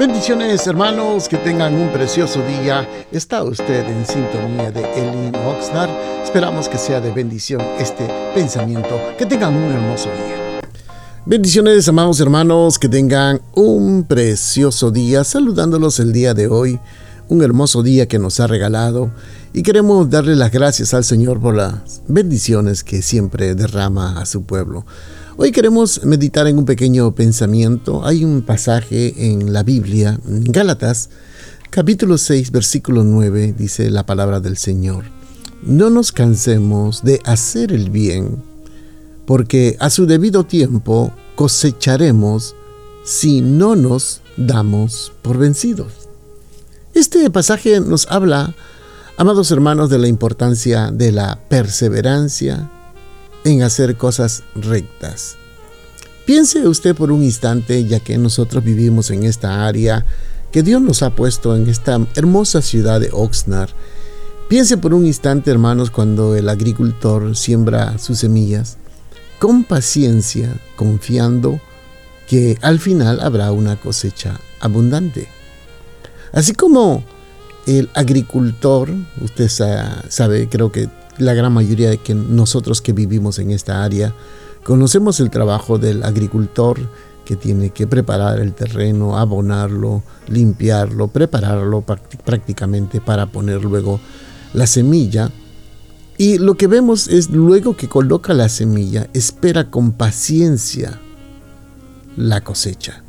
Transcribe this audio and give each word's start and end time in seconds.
Bendiciones 0.00 0.66
hermanos, 0.66 1.28
que 1.28 1.36
tengan 1.36 1.74
un 1.74 1.92
precioso 1.92 2.40
día. 2.46 2.88
Está 3.12 3.42
usted 3.42 3.86
en 3.86 4.06
sintonía 4.06 4.70
de 4.72 4.80
Elin 4.94 5.36
Oxnard. 5.36 5.90
Esperamos 6.24 6.70
que 6.70 6.78
sea 6.78 7.02
de 7.02 7.12
bendición 7.12 7.60
este 7.78 8.08
pensamiento. 8.34 8.98
Que 9.18 9.26
tengan 9.26 9.54
un 9.54 9.70
hermoso 9.70 10.08
día. 10.08 10.62
Bendiciones 11.26 11.86
amados 11.86 12.18
hermanos, 12.18 12.78
que 12.78 12.88
tengan 12.88 13.42
un 13.54 14.04
precioso 14.04 14.90
día. 14.90 15.22
Saludándolos 15.22 16.00
el 16.00 16.14
día 16.14 16.32
de 16.32 16.46
hoy. 16.46 16.80
Un 17.28 17.42
hermoso 17.42 17.82
día 17.82 18.08
que 18.08 18.18
nos 18.18 18.40
ha 18.40 18.46
regalado. 18.46 19.10
Y 19.52 19.62
queremos 19.62 20.08
darle 20.08 20.34
las 20.34 20.50
gracias 20.50 20.94
al 20.94 21.04
Señor 21.04 21.40
por 21.40 21.54
las 21.54 22.00
bendiciones 22.08 22.84
que 22.84 23.02
siempre 23.02 23.54
derrama 23.54 24.18
a 24.18 24.24
su 24.24 24.44
pueblo. 24.44 24.86
Hoy 25.42 25.52
queremos 25.52 26.04
meditar 26.04 26.46
en 26.48 26.58
un 26.58 26.66
pequeño 26.66 27.14
pensamiento. 27.14 28.04
Hay 28.04 28.26
un 28.26 28.42
pasaje 28.42 29.32
en 29.32 29.54
la 29.54 29.62
Biblia, 29.62 30.20
Gálatas, 30.22 31.08
capítulo 31.70 32.18
6, 32.18 32.50
versículo 32.50 33.04
9, 33.04 33.54
dice 33.56 33.88
la 33.88 34.04
palabra 34.04 34.40
del 34.40 34.58
Señor. 34.58 35.04
No 35.62 35.88
nos 35.88 36.12
cansemos 36.12 37.02
de 37.04 37.22
hacer 37.24 37.72
el 37.72 37.88
bien, 37.88 38.42
porque 39.24 39.78
a 39.80 39.88
su 39.88 40.04
debido 40.04 40.44
tiempo 40.44 41.10
cosecharemos 41.36 42.54
si 43.02 43.40
no 43.40 43.76
nos 43.76 44.20
damos 44.36 45.10
por 45.22 45.38
vencidos. 45.38 46.10
Este 46.92 47.30
pasaje 47.30 47.80
nos 47.80 48.06
habla, 48.10 48.54
amados 49.16 49.50
hermanos, 49.50 49.88
de 49.88 50.00
la 50.00 50.08
importancia 50.08 50.90
de 50.90 51.12
la 51.12 51.40
perseverancia, 51.48 52.70
en 53.44 53.62
hacer 53.62 53.96
cosas 53.96 54.42
rectas. 54.54 55.36
Piense 56.26 56.66
usted 56.68 56.94
por 56.94 57.10
un 57.10 57.22
instante, 57.22 57.84
ya 57.84 58.00
que 58.00 58.16
nosotros 58.18 58.62
vivimos 58.62 59.10
en 59.10 59.24
esta 59.24 59.66
área 59.66 60.04
que 60.52 60.62
Dios 60.62 60.82
nos 60.82 61.02
ha 61.02 61.14
puesto 61.14 61.56
en 61.56 61.68
esta 61.68 61.98
hermosa 62.14 62.62
ciudad 62.62 63.00
de 63.00 63.10
Oxnard. 63.12 63.70
Piense 64.48 64.76
por 64.76 64.94
un 64.94 65.06
instante, 65.06 65.50
hermanos, 65.50 65.90
cuando 65.90 66.34
el 66.34 66.48
agricultor 66.48 67.36
siembra 67.36 67.98
sus 67.98 68.18
semillas, 68.18 68.78
con 69.38 69.64
paciencia, 69.64 70.56
confiando 70.76 71.60
que 72.28 72.58
al 72.60 72.78
final 72.78 73.20
habrá 73.20 73.52
una 73.52 73.76
cosecha 73.76 74.40
abundante. 74.60 75.28
Así 76.32 76.52
como 76.52 77.02
el 77.66 77.88
agricultor, 77.94 78.90
usted 79.20 79.48
sabe, 79.48 80.48
creo 80.48 80.70
que 80.70 80.88
la 81.18 81.34
gran 81.34 81.52
mayoría 81.52 81.90
de 81.90 81.98
que 81.98 82.14
nosotros 82.14 82.80
que 82.82 82.92
vivimos 82.92 83.38
en 83.38 83.50
esta 83.50 83.84
área 83.84 84.14
conocemos 84.64 85.20
el 85.20 85.30
trabajo 85.30 85.78
del 85.78 86.02
agricultor 86.02 86.78
que 87.24 87.36
tiene 87.36 87.70
que 87.70 87.86
preparar 87.86 88.40
el 88.40 88.54
terreno, 88.54 89.16
abonarlo, 89.16 90.02
limpiarlo, 90.28 91.08
prepararlo 91.08 91.84
prácticamente 92.24 93.00
para 93.00 93.26
poner 93.26 93.62
luego 93.62 94.00
la 94.52 94.66
semilla. 94.66 95.30
Y 96.18 96.38
lo 96.38 96.56
que 96.56 96.66
vemos 96.66 97.06
es 97.08 97.30
luego 97.30 97.76
que 97.76 97.88
coloca 97.88 98.34
la 98.34 98.48
semilla, 98.48 99.08
espera 99.14 99.70
con 99.70 99.92
paciencia 99.92 101.00
la 102.16 102.40
cosecha. 102.42 103.04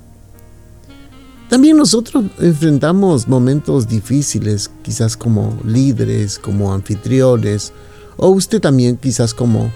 También 1.50 1.76
nosotros 1.76 2.26
enfrentamos 2.40 3.28
momentos 3.28 3.90
difíciles, 3.90 4.72
quizás 4.84 5.18
como 5.18 5.60
líderes, 5.66 6.40
como 6.40 6.74
anfitriones, 6.74 7.74
o 8.16 8.30
usted 8.30 8.62
también 8.62 8.96
quizás 8.96 9.34
como 9.34 9.72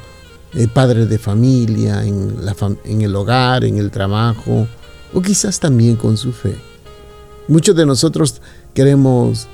eh, 0.56 0.67
padre 0.67 1.06
de 1.06 1.17
familia, 1.17 2.06
en, 2.06 2.45
la 2.45 2.56
en 2.86 3.02
el 3.02 3.16
hogar, 3.16 3.66
en 3.66 3.78
el 3.78 3.92
trabajo, 3.92 4.67
o 5.14 5.22
quizás 5.22 5.59
también 5.59 5.95
con 5.95 6.17
su 6.17 6.31
fe. 6.31 6.56
Muchos 7.47 7.75
de 7.75 7.86
nosotros 7.86 8.42
queremos 8.73 9.47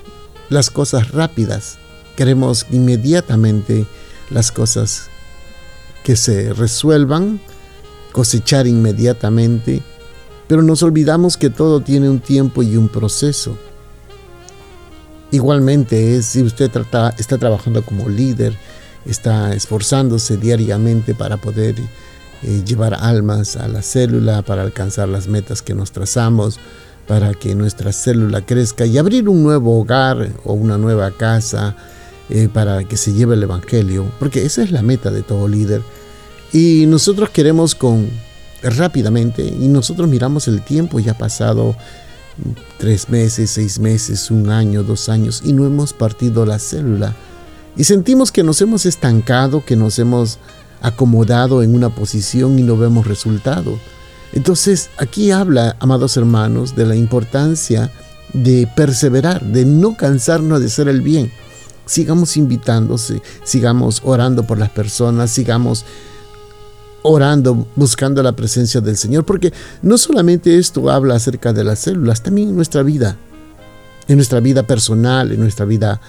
las 0.50 0.70
cosas 0.70 1.12
rápidas, 1.12 1.78
queremos 2.16 2.66
inmediatamente 2.72 3.86
las 4.30 4.52
cosas 4.52 5.10
que 6.04 6.16
se 6.16 6.54
resuelvan, 6.54 7.40
cosechar 8.12 8.68
inmediatamente, 8.68 9.82
pero 10.48 10.62
nos 10.62 10.84
olvidamos 10.84 11.38
que 11.38 11.50
todo 11.50 11.82
tiene 11.82 12.10
un 12.10 12.20
tiempo 12.20 12.64
y 12.64 12.78
un 12.78 12.90
proceso. 12.90 13.58
Igualmente 15.32 16.22
si 16.22 16.44
usted 16.44 16.70
está 17.18 17.38
trabajando 17.38 17.84
como 17.84 18.10
líder, 18.10 18.56
está 19.06 19.54
esforzándose 19.54 20.38
diariamente 20.38 21.16
para 21.16 21.38
poder 21.38 21.76
eh, 22.44 22.64
llevar 22.66 22.96
almas 22.96 23.56
a 23.56 23.68
la 23.68 23.82
célula, 23.82 24.42
para 24.42 24.62
alcanzar 24.62 25.10
las 25.10 25.28
metas 25.28 25.62
que 25.62 25.74
nos 25.74 25.92
trazamos, 25.92 26.60
para 27.08 27.34
que 27.34 27.56
nuestra 27.56 27.92
célula 27.92 28.46
crezca 28.46 28.86
y 28.86 28.98
abrir 28.98 29.28
un 29.28 29.44
nuevo 29.44 29.80
hogar 29.80 30.30
o 30.44 30.54
una 30.54 30.78
nueva 30.78 31.12
casa 31.12 31.76
eh, 32.30 32.48
para 32.52 32.84
que 32.84 32.98
se 32.98 33.14
lleve 33.14 33.36
el 33.36 33.44
Evangelio, 33.44 34.12
porque 34.20 34.46
esa 34.46 34.64
es 34.64 34.72
la 34.72 34.82
meta 34.82 35.12
de 35.12 35.22
todo 35.22 35.48
líder. 35.48 35.82
Y 36.54 36.86
nosotros 36.88 37.30
queremos 37.30 37.76
con 37.76 38.10
rápidamente, 38.62 39.44
y 39.44 39.68
nosotros 39.68 40.08
miramos 40.08 40.48
el 40.48 40.62
tiempo 40.62 41.00
ya 41.00 41.18
pasado 41.18 41.76
tres 42.78 43.10
meses, 43.10 43.50
seis 43.52 43.80
meses, 43.80 44.32
un 44.32 44.50
año, 44.50 44.84
dos 44.84 45.10
años, 45.10 45.42
y 45.44 45.54
no 45.54 45.66
hemos 45.66 45.94
partido 45.94 46.46
la 46.46 46.60
célula 46.60 47.16
y 47.76 47.84
sentimos 47.84 48.32
que 48.32 48.44
nos 48.44 48.62
hemos 48.62 48.86
estancado, 48.86 49.64
que 49.66 49.76
nos 49.76 49.98
hemos 50.00 50.40
acomodado 50.82 51.64
en 51.64 51.76
una 51.76 51.90
posición 51.90 52.60
y 52.60 52.64
no 52.64 52.78
vemos 52.78 53.08
resultado. 53.08 53.78
Entonces 54.34 54.90
aquí 54.98 55.32
habla, 55.32 55.76
amados 55.80 56.18
hermanos, 56.18 56.76
de 56.76 56.86
la 56.86 56.96
importancia 56.96 57.92
de 58.34 58.68
perseverar, 58.76 59.44
de 59.44 59.66
no 59.66 59.96
cansarnos 59.96 60.60
de 60.60 60.68
hacer 60.68 60.88
el 60.88 61.02
bien. 61.02 61.32
Sigamos 61.86 62.38
invitándose, 62.38 63.22
sigamos 63.44 64.02
orando 64.06 64.46
por 64.46 64.58
las 64.58 64.70
personas, 64.70 65.32
sigamos 65.32 65.86
orando, 67.04 67.68
buscando 67.76 68.22
la 68.24 68.36
presencia 68.36 68.80
del 68.80 68.96
Señor, 68.96 69.26
porque 69.26 69.52
no 69.82 69.98
solamente 69.98 70.58
esto 70.58 70.90
habla 70.90 71.16
acerca 71.16 71.52
de 71.52 71.64
las 71.64 71.80
células, 71.80 72.22
también 72.22 72.50
en 72.50 72.56
nuestra 72.56 72.84
vida, 72.84 73.18
en 74.08 74.18
nuestra 74.18 74.40
vida 74.40 74.64
personal, 74.64 75.32
en 75.32 75.40
nuestra 75.40 75.66
vida 75.66 76.00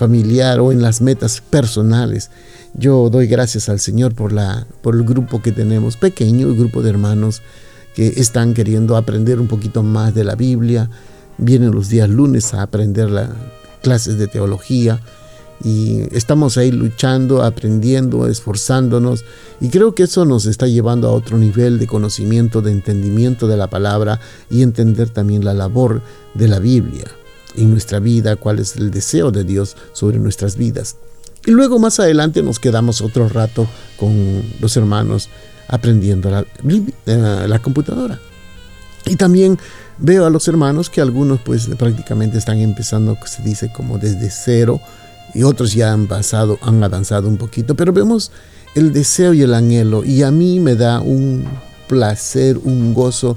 familiar 0.00 0.60
o 0.60 0.72
en 0.72 0.80
las 0.80 1.02
metas 1.02 1.42
personales. 1.42 2.30
Yo 2.72 3.10
doy 3.10 3.26
gracias 3.26 3.68
al 3.68 3.80
Señor 3.80 4.14
por, 4.14 4.32
la, 4.32 4.66
por 4.80 4.94
el 4.94 5.02
grupo 5.02 5.42
que 5.42 5.52
tenemos, 5.52 5.98
pequeño 5.98 6.54
grupo 6.54 6.80
de 6.80 6.88
hermanos 6.88 7.42
que 7.94 8.06
están 8.16 8.54
queriendo 8.54 8.96
aprender 8.96 9.38
un 9.38 9.46
poquito 9.46 9.82
más 9.82 10.14
de 10.14 10.24
la 10.24 10.36
Biblia. 10.36 10.88
Vienen 11.36 11.72
los 11.72 11.90
días 11.90 12.08
lunes 12.08 12.54
a 12.54 12.62
aprender 12.62 13.10
las 13.10 13.28
clases 13.82 14.16
de 14.16 14.26
teología 14.26 15.02
y 15.62 16.00
estamos 16.12 16.56
ahí 16.56 16.72
luchando, 16.72 17.42
aprendiendo, 17.42 18.26
esforzándonos 18.26 19.26
y 19.60 19.68
creo 19.68 19.94
que 19.94 20.04
eso 20.04 20.24
nos 20.24 20.46
está 20.46 20.66
llevando 20.66 21.08
a 21.08 21.12
otro 21.12 21.36
nivel 21.36 21.78
de 21.78 21.86
conocimiento, 21.86 22.62
de 22.62 22.72
entendimiento 22.72 23.46
de 23.48 23.58
la 23.58 23.66
palabra 23.66 24.18
y 24.48 24.62
entender 24.62 25.10
también 25.10 25.44
la 25.44 25.52
labor 25.52 26.00
de 26.32 26.48
la 26.48 26.58
Biblia 26.58 27.04
en 27.56 27.70
nuestra 27.70 27.98
vida, 27.98 28.36
cuál 28.36 28.58
es 28.58 28.76
el 28.76 28.90
deseo 28.90 29.30
de 29.30 29.44
Dios 29.44 29.76
sobre 29.92 30.18
nuestras 30.18 30.56
vidas. 30.56 30.96
Y 31.46 31.52
luego 31.52 31.78
más 31.78 31.98
adelante 32.00 32.42
nos 32.42 32.58
quedamos 32.58 33.00
otro 33.00 33.28
rato 33.28 33.66
con 33.98 34.42
los 34.60 34.76
hermanos 34.76 35.28
aprendiendo 35.68 36.30
la, 36.30 36.44
eh, 37.06 37.44
la 37.48 37.58
computadora. 37.60 38.20
Y 39.06 39.16
también 39.16 39.58
veo 39.98 40.26
a 40.26 40.30
los 40.30 40.46
hermanos 40.48 40.90
que 40.90 41.00
algunos 41.00 41.40
pues 41.40 41.68
prácticamente 41.78 42.38
están 42.38 42.58
empezando, 42.58 43.16
se 43.24 43.42
dice 43.42 43.72
como 43.72 43.98
desde 43.98 44.30
cero, 44.30 44.80
y 45.32 45.44
otros 45.44 45.72
ya 45.72 45.92
han 45.92 46.06
pasado, 46.06 46.58
han 46.60 46.82
avanzado 46.82 47.28
un 47.28 47.36
poquito, 47.36 47.74
pero 47.74 47.92
vemos 47.92 48.32
el 48.74 48.92
deseo 48.92 49.32
y 49.32 49.42
el 49.42 49.54
anhelo, 49.54 50.04
y 50.04 50.22
a 50.22 50.30
mí 50.30 50.60
me 50.60 50.74
da 50.74 51.00
un 51.00 51.44
placer, 51.88 52.58
un 52.58 52.92
gozo 52.94 53.36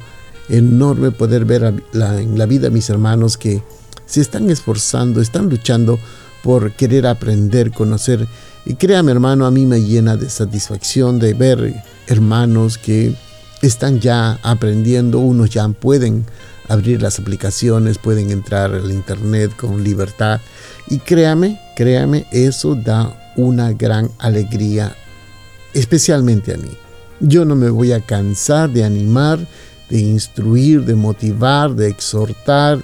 enorme 0.49 1.11
poder 1.11 1.45
ver 1.45 1.73
en 1.93 2.37
la 2.37 2.45
vida 2.45 2.67
a 2.67 2.71
mis 2.71 2.89
hermanos 2.89 3.37
que 3.37 3.61
se 4.05 4.21
están 4.21 4.49
esforzando, 4.49 5.21
están 5.21 5.49
luchando 5.49 5.99
por 6.43 6.73
querer 6.73 7.07
aprender, 7.07 7.71
conocer. 7.71 8.27
Y 8.65 8.75
créame 8.75 9.11
hermano, 9.11 9.45
a 9.45 9.51
mí 9.51 9.65
me 9.65 9.81
llena 9.81 10.17
de 10.17 10.29
satisfacción 10.29 11.19
de 11.19 11.33
ver 11.33 11.83
hermanos 12.07 12.77
que 12.77 13.15
están 13.61 13.99
ya 13.99 14.39
aprendiendo, 14.43 15.19
unos 15.19 15.49
ya 15.49 15.67
pueden 15.69 16.25
abrir 16.67 17.01
las 17.01 17.19
aplicaciones, 17.19 17.97
pueden 17.97 18.29
entrar 18.29 18.73
al 18.73 18.91
internet 18.91 19.55
con 19.55 19.83
libertad. 19.83 20.41
Y 20.89 20.99
créame, 20.99 21.59
créame, 21.75 22.25
eso 22.31 22.75
da 22.75 23.33
una 23.35 23.71
gran 23.73 24.09
alegría, 24.19 24.95
especialmente 25.73 26.53
a 26.53 26.57
mí. 26.57 26.69
Yo 27.19 27.45
no 27.45 27.55
me 27.55 27.69
voy 27.69 27.93
a 27.93 28.01
cansar 28.01 28.69
de 28.69 28.83
animar, 28.83 29.39
de 29.89 29.99
instruir, 29.99 30.83
de 30.83 30.95
motivar, 30.95 31.73
de 31.73 31.87
exhortar, 31.87 32.83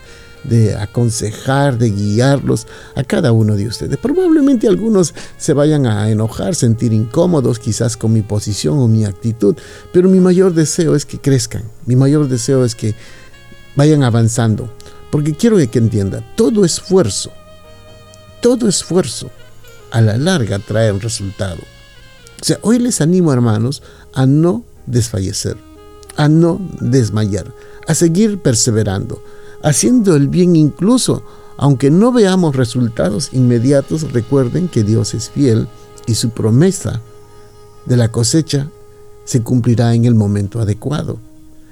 de 0.50 0.76
aconsejar, 0.76 1.78
de 1.78 1.92
guiarlos 1.92 2.68
a 2.96 3.04
cada 3.04 3.32
uno 3.32 3.56
de 3.56 3.68
ustedes. 3.68 3.98
Probablemente 3.98 4.68
algunos 4.68 5.14
se 5.38 5.54
vayan 5.54 5.86
a 5.86 6.10
enojar, 6.10 6.56
sentir 6.56 6.92
incómodos 6.92 7.60
quizás 7.60 7.96
con 7.96 8.12
mi 8.14 8.22
posición 8.22 8.80
o 8.80 8.88
mi 8.88 9.06
actitud, 9.06 9.56
pero 9.94 10.10
mi 10.10 10.20
mayor 10.20 10.54
deseo 10.54 10.96
es 10.96 11.06
que 11.06 11.20
crezcan, 11.20 11.64
mi 11.86 11.96
mayor 11.96 12.28
deseo 12.28 12.66
es 12.66 12.76
que 12.76 12.96
vayan 13.76 14.04
avanzando. 14.04 14.70
Porque 15.12 15.34
quiero 15.34 15.58
que 15.58 15.80
entienda, 15.80 16.24
todo 16.36 16.66
esfuerzo, 16.66 17.32
todo 18.42 18.68
esfuerzo 18.68 19.32
a 19.92 20.02
la 20.02 20.18
larga 20.18 20.60
trae 20.60 20.92
un 20.92 21.02
resultado. 21.02 21.62
O 22.42 22.46
sea, 22.46 22.60
hoy 22.62 22.80
les 22.80 23.02
animo, 23.02 23.34
hermanos, 23.34 23.82
a 24.14 24.26
no 24.26 24.64
desfallecer, 24.86 25.58
a 26.16 26.30
no 26.30 26.62
desmayar, 26.80 27.52
a 27.88 27.96
seguir 27.96 28.40
perseverando, 28.40 29.22
haciendo 29.64 30.16
el 30.16 30.28
bien 30.28 30.56
incluso, 30.56 31.24
aunque 31.58 31.92
no 31.92 32.12
veamos 32.12 32.56
resultados 32.56 33.30
inmediatos, 33.34 34.12
recuerden 34.14 34.68
que 34.68 34.84
Dios 34.84 35.14
es 35.14 35.30
fiel 35.30 35.68
y 36.08 36.16
su 36.16 36.30
promesa 36.30 37.02
de 37.86 37.98
la 37.98 38.10
cosecha 38.10 38.70
se 39.26 39.42
cumplirá 39.44 39.94
en 39.94 40.06
el 40.06 40.16
momento 40.16 40.62
adecuado. 40.62 41.20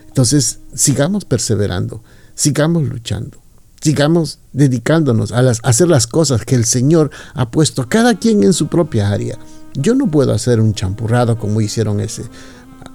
Entonces, 0.08 0.60
sigamos 0.74 1.26
perseverando, 1.26 2.04
sigamos 2.36 2.84
luchando, 2.84 3.38
sigamos 3.82 4.40
dedicándonos 4.52 5.32
a, 5.32 5.42
las, 5.42 5.60
hacer 5.64 5.88
las 5.88 6.08
cosas 6.08 6.44
que 6.44 6.56
el 6.56 6.66
Señor 6.66 7.12
ha 7.34 7.50
puesto 7.50 7.88
cada 7.88 8.16
quien 8.16 8.44
en 8.44 8.54
su 8.54 8.68
propia 8.68 9.10
área. 9.12 9.38
Yo 9.74 9.96
no 9.96 10.10
puedo 10.10 10.34
hacer 10.34 10.60
un 10.60 10.74
champurrado 10.74 11.38
como 11.38 11.62
hicieron 11.62 12.00
ese, 12.00 12.24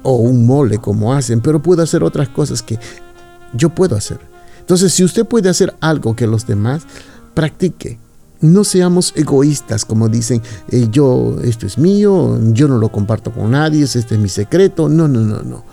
o 0.02 0.16
un 0.16 0.46
mole 0.46 0.78
como 0.78 1.14
hacen, 1.14 1.40
pero 1.40 1.62
puedo 1.62 1.82
hacer 1.82 2.02
otras 2.02 2.28
cosas 2.28 2.62
que 2.62 2.78
yo 3.54 3.70
puedo 3.70 3.96
hacer. 3.96 4.31
Entonces, 4.62 4.94
si 4.94 5.04
usted 5.04 5.26
puede 5.26 5.48
hacer 5.48 5.74
algo 5.80 6.16
que 6.16 6.26
los 6.26 6.46
demás, 6.46 6.84
practique. 7.34 7.98
No 8.40 8.64
seamos 8.64 9.12
egoístas, 9.14 9.84
como 9.84 10.08
dicen, 10.08 10.42
eh, 10.68 10.88
yo, 10.90 11.36
esto 11.44 11.66
es 11.66 11.78
mío, 11.78 12.40
yo 12.52 12.66
no 12.66 12.78
lo 12.78 12.90
comparto 12.90 13.30
con 13.30 13.52
nadie, 13.52 13.84
este 13.84 14.00
es 14.00 14.18
mi 14.18 14.28
secreto. 14.28 14.88
No, 14.88 15.06
no, 15.06 15.20
no, 15.20 15.42
no. 15.42 15.64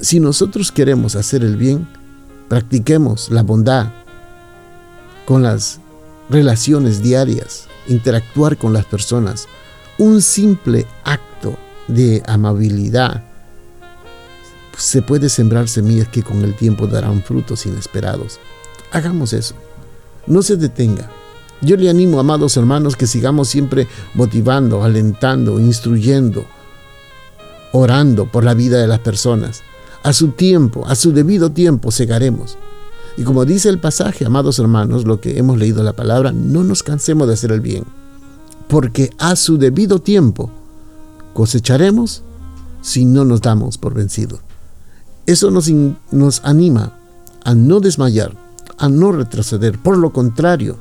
Si 0.00 0.20
nosotros 0.20 0.72
queremos 0.72 1.16
hacer 1.16 1.42
el 1.42 1.56
bien, 1.56 1.86
practiquemos 2.48 3.30
la 3.30 3.42
bondad 3.42 3.88
con 5.26 5.42
las 5.42 5.80
relaciones 6.30 7.02
diarias, 7.02 7.66
interactuar 7.88 8.56
con 8.56 8.72
las 8.72 8.84
personas. 8.86 9.46
Un 9.98 10.22
simple 10.22 10.86
acto 11.04 11.56
de 11.88 12.22
amabilidad 12.26 13.25
se 14.76 15.02
puede 15.02 15.28
sembrar 15.28 15.68
semillas 15.68 16.08
que 16.08 16.22
con 16.22 16.42
el 16.42 16.54
tiempo 16.54 16.86
darán 16.86 17.22
frutos 17.22 17.66
inesperados. 17.66 18.38
Hagamos 18.92 19.32
eso. 19.32 19.54
No 20.26 20.42
se 20.42 20.56
detenga. 20.56 21.10
Yo 21.62 21.76
le 21.76 21.88
animo, 21.88 22.20
amados 22.20 22.56
hermanos, 22.56 22.96
que 22.96 23.06
sigamos 23.06 23.48
siempre 23.48 23.88
motivando, 24.14 24.84
alentando, 24.84 25.58
instruyendo, 25.58 26.44
orando 27.72 28.30
por 28.30 28.44
la 28.44 28.54
vida 28.54 28.78
de 28.78 28.86
las 28.86 28.98
personas. 28.98 29.62
A 30.02 30.12
su 30.12 30.28
tiempo, 30.28 30.84
a 30.86 30.94
su 30.94 31.12
debido 31.12 31.50
tiempo, 31.50 31.90
segaremos. 31.90 32.58
Y 33.16 33.22
como 33.22 33.46
dice 33.46 33.70
el 33.70 33.78
pasaje, 33.78 34.26
amados 34.26 34.58
hermanos, 34.58 35.04
lo 35.06 35.20
que 35.20 35.38
hemos 35.38 35.58
leído 35.58 35.82
la 35.82 35.94
palabra, 35.94 36.32
no 36.32 36.62
nos 36.62 36.82
cansemos 36.82 37.26
de 37.26 37.34
hacer 37.34 37.50
el 37.50 37.60
bien, 37.60 37.84
porque 38.68 39.10
a 39.18 39.36
su 39.36 39.56
debido 39.56 40.00
tiempo 40.00 40.50
cosecharemos 41.32 42.22
si 42.82 43.06
no 43.06 43.24
nos 43.24 43.40
damos 43.40 43.78
por 43.78 43.94
vencidos. 43.94 44.45
Eso 45.26 45.50
nos, 45.50 46.40
anima 46.44 46.92
a 47.44 47.54
no 47.54 47.80
desmayar, 47.80 48.32
a 48.78 48.88
no 48.88 49.12
retroceder, 49.12 49.78
por 49.78 49.98
lo 49.98 50.12
contrario, 50.12 50.76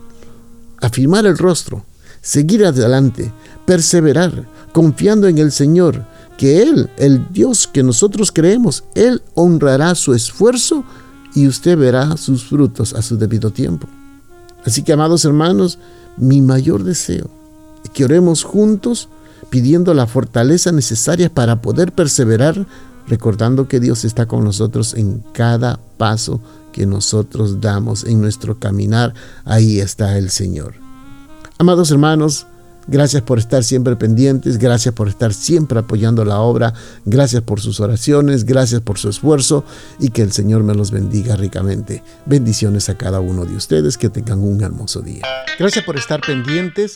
afirmar 0.81 1.25
el 1.25 1.37
rostro, 1.37 1.83
seguir 2.21 2.65
adelante, 2.65 3.31
perseverar, 3.65 4.47
confiando 4.71 5.27
en 5.27 5.39
el 5.39 5.51
Señor, 5.51 6.05
que 6.37 6.61
Él, 6.61 6.89
el 6.97 7.25
Dios 7.31 7.67
que 7.67 7.81
nosotros 7.81 8.31
creemos, 8.31 8.83
Él 8.93 9.21
honrará 9.33 9.95
su 9.95 10.13
esfuerzo 10.13 10.83
y 11.33 11.47
usted 11.47 11.77
verá 11.77 12.15
sus 12.17 12.45
frutos 12.45 12.93
a 12.93 13.01
su 13.01 13.17
debido 13.17 13.51
tiempo. 13.51 13.87
Así 14.65 14.83
que, 14.83 14.93
amados 14.93 15.25
hermanos, 15.25 15.79
mi 16.17 16.41
mayor 16.41 16.83
deseo 16.83 17.29
es 17.83 17.89
que 17.89 18.05
oremos 18.05 18.43
juntos 18.43 19.09
pidiendo 19.49 19.93
la 19.93 20.07
fortaleza 20.07 20.71
necesaria 20.71 21.29
para 21.33 21.61
poder 21.61 21.91
perseverar, 21.91 22.65
recordando 23.07 23.67
que 23.67 23.79
Dios 23.79 24.05
está 24.05 24.25
con 24.25 24.43
nosotros 24.43 24.93
en 24.93 25.23
cada 25.33 25.79
paso 25.97 26.41
que 26.71 26.85
nosotros 26.85 27.61
damos 27.61 28.03
en 28.03 28.21
nuestro 28.21 28.59
caminar. 28.59 29.13
Ahí 29.45 29.79
está 29.79 30.17
el 30.17 30.29
Señor. 30.29 30.73
Amados 31.57 31.91
hermanos, 31.91 32.47
Gracias 32.87 33.23
por 33.23 33.39
estar 33.39 33.63
siempre 33.63 33.95
pendientes, 33.95 34.59
gracias 34.59 34.93
por 34.93 35.07
estar 35.07 35.33
siempre 35.33 35.79
apoyando 35.79 36.23
la 36.23 36.39
obra, 36.39 36.73
gracias 37.03 37.41
por 37.41 37.59
sus 37.59 37.79
oraciones, 37.79 38.45
gracias 38.45 38.81
por 38.81 38.99
su 38.99 39.09
esfuerzo 39.09 39.65
y 39.99 40.09
que 40.09 40.21
el 40.21 40.31
Señor 40.31 40.63
me 40.63 40.75
los 40.75 40.91
bendiga 40.91 41.35
ricamente. 41.35 42.03
Bendiciones 42.27 42.89
a 42.89 42.95
cada 42.95 43.21
uno 43.21 43.45
de 43.45 43.55
ustedes, 43.55 43.97
que 43.97 44.09
tengan 44.09 44.39
un 44.39 44.61
hermoso 44.61 45.01
día. 45.01 45.23
Gracias 45.57 45.83
por 45.83 45.97
estar 45.97 46.21
pendientes 46.21 46.95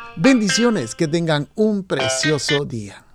Bendiciones, 0.17 0.95
que 0.95 1.07
tengan 1.07 1.47
un 1.55 1.83
precioso 1.83 2.65
día. 2.65 3.05